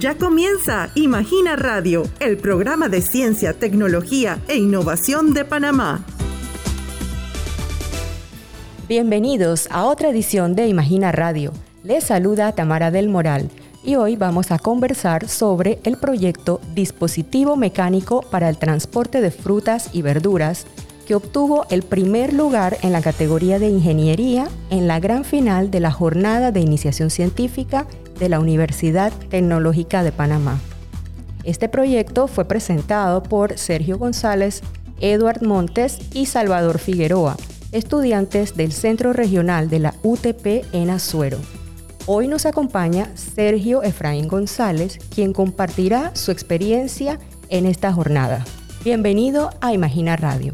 [0.00, 6.06] Ya comienza Imagina Radio, el programa de ciencia, tecnología e innovación de Panamá.
[8.88, 11.52] Bienvenidos a otra edición de Imagina Radio.
[11.84, 13.50] Les saluda Tamara del Moral
[13.84, 19.90] y hoy vamos a conversar sobre el proyecto Dispositivo Mecánico para el Transporte de Frutas
[19.92, 20.64] y Verduras
[21.06, 25.80] que obtuvo el primer lugar en la categoría de Ingeniería en la gran final de
[25.80, 27.86] la Jornada de Iniciación Científica
[28.20, 30.60] de la Universidad Tecnológica de Panamá.
[31.42, 34.62] Este proyecto fue presentado por Sergio González,
[35.00, 37.36] Eduard Montes y Salvador Figueroa,
[37.72, 41.38] estudiantes del Centro Regional de la UTP en Azuero.
[42.06, 47.18] Hoy nos acompaña Sergio Efraín González, quien compartirá su experiencia
[47.48, 48.44] en esta jornada.
[48.84, 50.52] Bienvenido a Imagina Radio.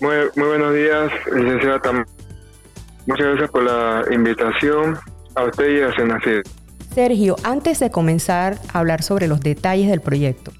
[0.00, 2.04] Muy, buenos días, licenciada Tam.
[3.06, 4.98] Muchas gracias por la invitación
[5.34, 6.42] a usted y a Senacid.
[6.96, 10.52] Sergio, antes de comenzar a hablar sobre los detalles del proyecto,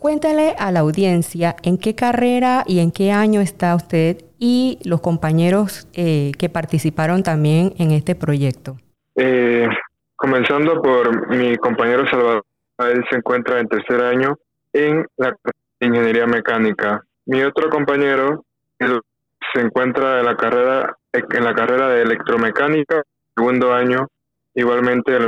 [0.00, 5.00] cuéntale a la audiencia en qué carrera y en qué año está usted y los
[5.00, 8.76] compañeros eh, que participaron también en este proyecto.
[9.14, 9.68] Eh,
[10.16, 12.44] comenzando por mi compañero Salvador,
[12.78, 14.36] él se encuentra en tercer año
[14.72, 15.36] en la
[15.78, 17.04] ingeniería mecánica.
[17.24, 18.44] Mi otro compañero
[18.80, 23.00] se encuentra en la carrera en la carrera de electromecánica,
[23.36, 24.08] segundo año,
[24.56, 25.22] igualmente en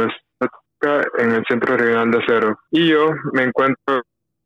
[0.81, 2.59] el Centro Regional de Acero.
[2.71, 4.03] Y yo me encuentro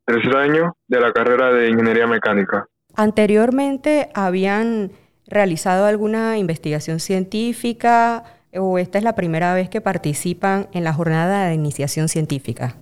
[0.07, 2.67] en tercer año de la carrera de ingeniería mecánica.
[2.97, 4.91] Anteriormente habían
[5.27, 11.47] realizado alguna investigación científica o esta es la primera vez que participan en la jornada
[11.47, 12.75] de iniciación científica.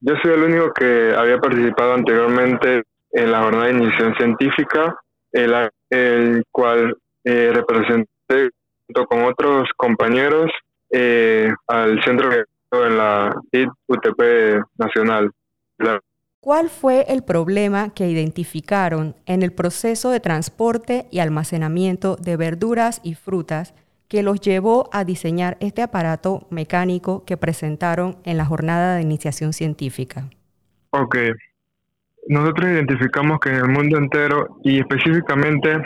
[0.00, 4.94] Yo soy el único que había participado anteriormente en la jornada de iniciación científica
[5.32, 8.50] el, cual eh, representé
[8.86, 10.50] junto con otros compañeros
[10.90, 12.30] eh, al centro
[12.72, 13.34] en la
[13.88, 15.30] UTP nacional.
[16.40, 23.00] ¿Cuál fue el problema que identificaron en el proceso de transporte y almacenamiento de verduras
[23.02, 23.74] y frutas
[24.08, 29.52] que los llevó a diseñar este aparato mecánico que presentaron en la jornada de iniciación
[29.52, 30.30] científica?
[30.90, 31.16] Ok,
[32.28, 35.76] nosotros identificamos que en el mundo entero y específicamente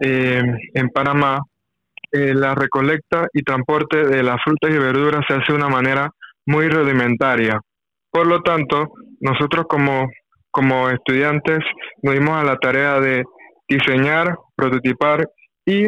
[0.00, 0.42] eh,
[0.74, 1.40] en Panamá,
[2.12, 6.10] eh, la recolecta y transporte de las frutas y verduras se hace de una manera
[6.46, 7.60] muy rudimentaria.
[8.10, 10.08] Por lo tanto, nosotros como,
[10.50, 11.60] como estudiantes
[12.02, 13.24] nos dimos a la tarea de
[13.68, 15.28] diseñar, prototipar
[15.64, 15.86] y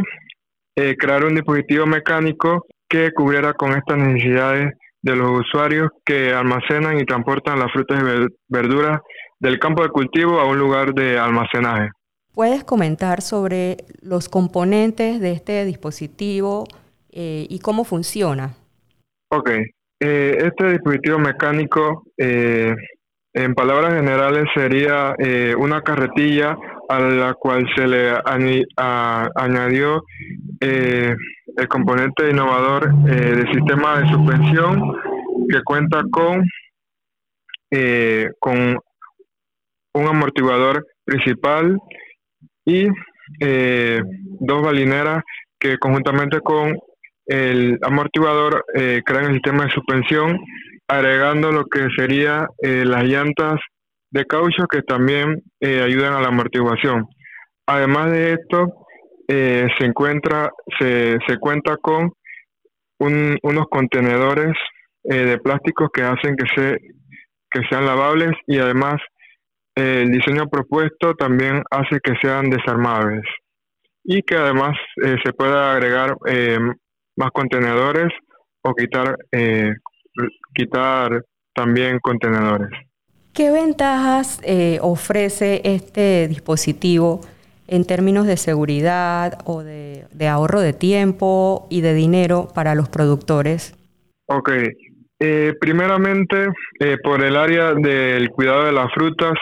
[0.76, 4.72] eh, crear un dispositivo mecánico que cubriera con estas necesidades
[5.02, 9.00] de los usuarios que almacenan y transportan las frutas y verduras
[9.40, 11.88] del campo de cultivo a un lugar de almacenaje.
[12.34, 16.64] ¿Puedes comentar sobre los componentes de este dispositivo
[17.10, 18.54] eh, y cómo funciona?
[19.28, 19.50] Ok,
[20.00, 22.74] eh, este dispositivo mecánico, eh,
[23.34, 25.14] en palabras generales, sería
[25.58, 26.56] una carretilla
[26.88, 28.12] a la cual se le
[29.34, 30.02] añadió
[30.60, 34.94] el componente innovador del sistema de suspensión
[35.48, 36.46] que cuenta con,
[38.38, 38.78] con
[39.94, 41.78] un amortiguador principal
[42.64, 42.88] y
[43.40, 44.00] eh,
[44.40, 45.22] dos balineras
[45.58, 46.76] que conjuntamente con
[47.26, 50.38] el amortiguador eh, crean el sistema de suspensión,
[50.88, 53.60] agregando lo que sería eh, las llantas
[54.10, 57.06] de caucho que también ayudan a la amortiguación.
[57.66, 58.66] Además de esto,
[59.26, 62.12] se encuentra, se, se cuenta con
[62.98, 64.52] unos contenedores
[65.02, 66.76] de plásticos que hacen que, se,
[67.50, 68.96] que sean lavables y además
[69.74, 73.22] el diseño propuesto también hace que sean desarmables
[74.04, 76.58] y que además eh, se pueda agregar eh,
[77.16, 78.12] más contenedores
[78.62, 79.74] o quitar, eh,
[80.54, 81.24] quitar
[81.54, 82.70] también contenedores.
[83.32, 84.42] ¿Qué ventajas
[84.82, 87.22] ofrece este dispositivo
[87.66, 92.90] en términos de seguridad o de, de, ahorro de tiempo y de dinero para los
[92.90, 93.74] productores?
[94.26, 94.50] Ok,
[95.60, 96.48] primeramente
[97.02, 99.32] por el área del cuidado de las frutas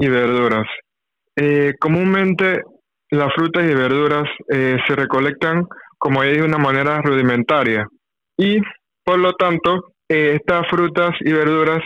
[0.00, 0.66] y verduras.
[1.36, 2.62] Eh, comúnmente
[3.10, 5.66] las frutas y verduras eh, se recolectan,
[5.98, 7.86] como ya de una manera rudimentaria
[8.36, 8.58] y
[9.04, 11.82] por lo tanto eh, estas frutas y verduras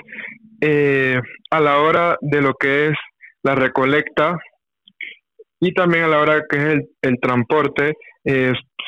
[1.51, 2.95] a la hora de lo que es
[3.43, 4.39] la recolecta
[5.61, 7.93] y también a la hora que es el, transporte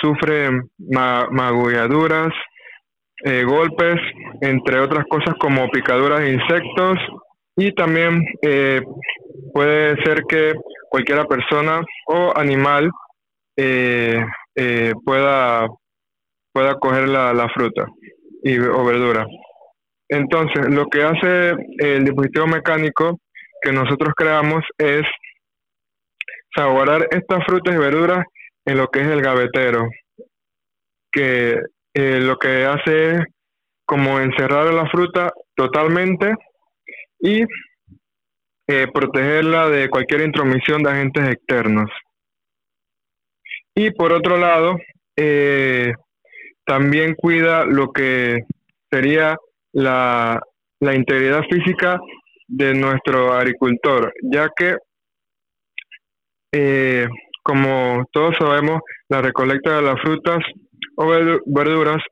[0.00, 2.32] sufren magulladuras,
[3.44, 4.00] golpes,
[4.40, 6.99] entre otras cosas como picaduras de insectos
[7.56, 8.82] y también eh,
[9.53, 10.53] puede ser que
[10.91, 12.91] cualquiera persona o animal
[13.56, 14.23] eh,
[14.55, 15.67] eh, pueda,
[16.53, 17.87] pueda coger la, fruta
[18.43, 19.26] y, o verdura.
[20.08, 23.19] Entonces, lo que hace el dispositivo mecánico
[23.62, 25.02] que nosotros creamos es
[26.55, 28.25] saborar estas frutas y verduras
[28.67, 29.88] en lo que es el gavetero,
[31.11, 31.59] que
[31.94, 33.20] lo que hace es
[33.87, 36.35] como encerrar la fruta totalmente
[37.21, 37.45] y
[38.69, 41.91] eh, protegerla de cualquier intromisión de agentes externos.
[43.75, 44.77] Y por otro lado,
[45.17, 45.93] eh,
[46.65, 48.41] también cuida lo que
[48.91, 49.37] sería
[49.73, 50.41] la,
[50.81, 52.01] la integridad física
[52.49, 54.77] de nuestro agricultor, ya que,
[56.53, 57.07] eh,
[57.43, 60.39] como todos sabemos, la recolecta de las frutas
[60.97, 61.07] o
[61.47, 62.03] verduras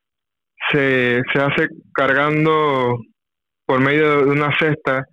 [0.70, 2.98] se, se hace cargando
[3.66, 5.06] por medio de una cesta,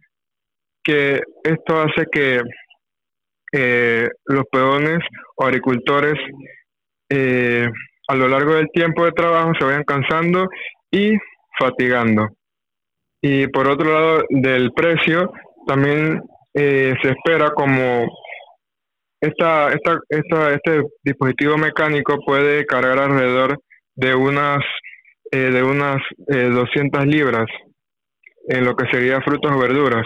[0.83, 2.41] que esto hace que
[3.53, 4.99] eh, los peones
[5.35, 6.15] o agricultores
[7.09, 7.67] eh,
[8.07, 10.47] a lo largo del tiempo de trabajo se vayan cansando
[10.89, 11.17] y
[11.59, 12.29] fatigando.
[13.21, 15.31] Y por otro lado, del precio,
[15.67, 16.21] también
[16.53, 18.07] eh, se espera como
[19.21, 23.59] esta, esta, esta, este dispositivo mecánico puede cargar alrededor
[23.95, 24.63] de unas,
[25.31, 27.45] de unas 200 eh, libras
[28.47, 30.05] en lo que sería frutas o verduras.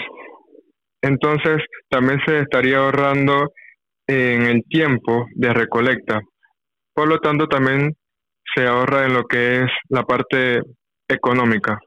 [1.02, 3.52] Entonces, también se estaría ahorrando
[4.08, 6.22] en el tiempo de recolecta.
[6.94, 7.96] Por lo tanto, también
[8.56, 10.62] se ahorra en lo que es la parte
[11.08, 11.80] económica.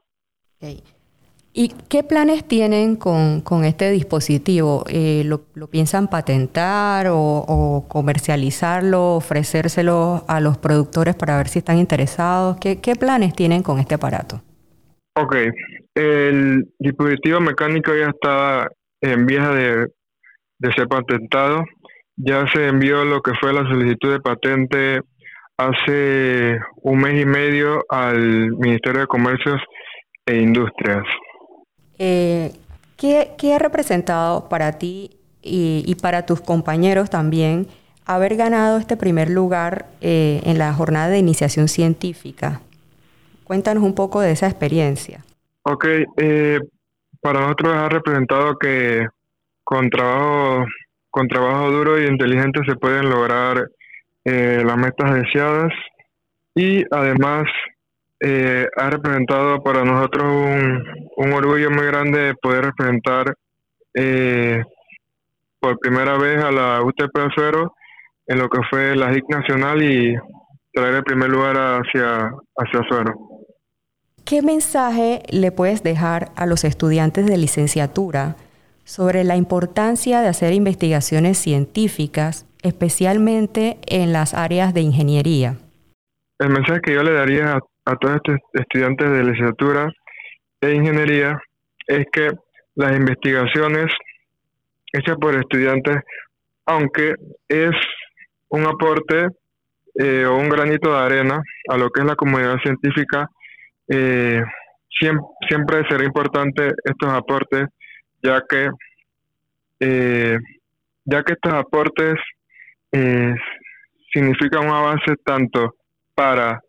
[1.51, 4.83] ¿Y qué planes tienen con, este dispositivo?
[4.87, 12.57] Eh, ¿lo, piensan patentar o, comercializarlo, ofrecérselo a los productores para ver si están interesados?
[12.57, 14.41] ¿Qué, planes tienen con este aparato?
[15.15, 15.35] Ok,
[15.95, 18.69] el dispositivo mecánico ya está
[19.01, 19.87] en vía de,
[20.59, 21.63] de ser patentado.
[22.15, 25.01] Ya se envió lo que fue la solicitud de patente
[25.59, 29.61] hace un mes y medio al Ministerio de Comercios
[30.25, 31.03] e Industrias.
[31.97, 32.53] Eh,
[32.95, 35.11] ¿qué, ha representado para ti
[35.41, 37.67] y, para tus compañeros también
[38.05, 42.61] haber ganado este primer lugar eh, en la jornada de iniciación científica?
[43.43, 45.25] Cuéntanos un poco de esa experiencia.
[45.63, 45.85] Ok,
[46.17, 46.59] eh,
[47.21, 49.07] para nosotros ha representado que
[49.63, 50.65] con trabajo,
[51.09, 53.67] con trabajo duro y inteligente se pueden lograr
[54.25, 55.73] las metas deseadas
[56.53, 57.45] y además
[58.21, 63.33] eh, ha representado para nosotros un, orgullo muy grande poder representar
[63.93, 64.61] eh,
[65.59, 67.73] por primera vez a la UTP Azuero
[68.27, 70.15] en lo que fue la HIC Nacional y
[70.73, 73.28] traer el primer lugar hacia, hacia Azuero.
[74.29, 78.35] ¿Qué mensaje le puedes dejar a los estudiantes de licenciatura
[78.83, 85.57] sobre la importancia de hacer investigaciones científicas, especialmente en las áreas de ingeniería?
[86.37, 89.91] El mensaje que yo le daría a todos estos estudiantes de licenciatura
[90.61, 91.41] e ingeniería
[91.87, 92.29] es que
[92.75, 93.87] las investigaciones
[94.93, 96.03] hechas por estudiantes,
[96.67, 97.15] aunque
[97.47, 97.71] es
[98.49, 99.25] un aporte
[99.95, 103.27] eh, o un granito de arena a lo que es la comunidad científica,
[103.89, 104.41] eh,
[104.99, 107.67] siempre, será importante estos aportes,
[108.21, 108.69] ya que
[109.79, 110.37] eh,
[111.05, 112.15] ya que estos aportes
[114.11, 115.75] significan un avance tanto
[116.15, 116.61] para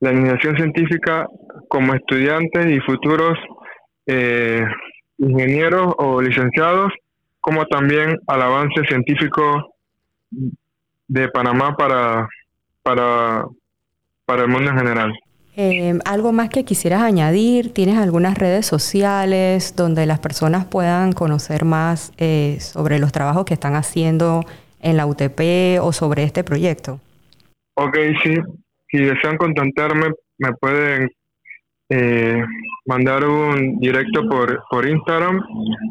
[0.00, 1.26] la iniciación científica
[1.68, 3.38] como estudiantes y futuros
[4.06, 4.64] eh,
[5.18, 6.92] ingenieros o licenciados,
[7.40, 9.74] como también al avance científico
[11.08, 12.28] de Panamá para,
[12.82, 13.44] para,
[14.24, 15.12] para el mundo en general.
[15.56, 17.72] Eh, ¿Algo más que quisieras añadir?
[17.72, 23.54] ¿Tienes algunas redes sociales donde las personas puedan conocer más eh, sobre los trabajos que
[23.54, 24.42] están haciendo
[24.80, 27.00] en la UTP o sobre este proyecto?
[27.76, 28.34] Ok, sí
[28.94, 31.10] si desean contactarme, me pueden
[31.90, 32.44] eh,
[32.86, 35.42] mandar un directo por, por Instagram,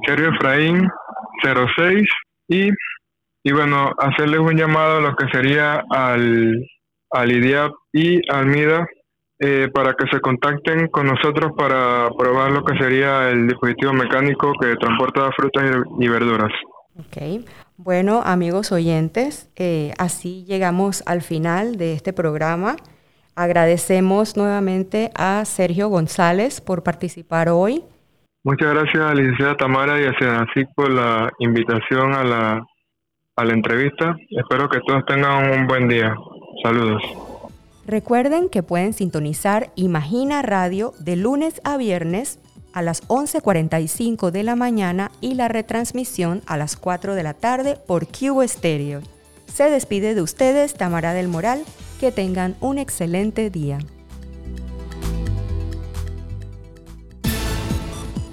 [0.08, 0.88] Sergio Efraín
[1.44, 2.08] 06
[2.48, 2.70] y,
[3.44, 6.66] y bueno, hacerles un llamado a lo que sería al,
[7.12, 8.88] al IDIAP y al MIDA
[9.46, 14.54] eh, para que se contacten con nosotros para probar lo que sería el dispositivo mecánico
[14.58, 15.66] que transporta frutas
[16.00, 16.50] y, verduras.
[16.98, 17.44] Ok.
[17.76, 22.78] Bueno, amigos oyentes, eh, así llegamos al final de este programa.
[23.36, 27.84] Agradecemos nuevamente a Sergio González por participar hoy.
[28.46, 32.66] Muchas gracias licenciada Tamara y a Senasic por la invitación a la,
[33.36, 34.16] a la entrevista.
[34.30, 36.16] Espero que todos tengan un buen día.
[36.64, 37.33] Saludos.
[37.86, 42.40] Recuerden que pueden sintonizar Imagina Radio de lunes a viernes
[42.72, 47.78] a las 11.45 de la mañana y la retransmisión a las 4 de la tarde
[47.86, 49.02] por Cubo Stereo.
[49.54, 51.64] Se despide de ustedes Tamara del Moral
[52.00, 53.80] que tengan un excelente día.